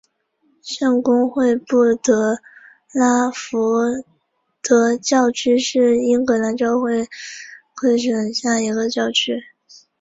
[0.63, 3.67] 圣公会布拉德福
[4.63, 7.07] 德教区是英格兰教会约
[7.75, 9.43] 克教省下面的一个教区。